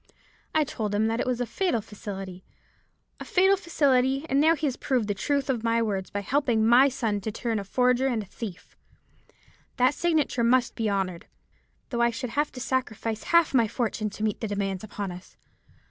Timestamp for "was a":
1.27-1.45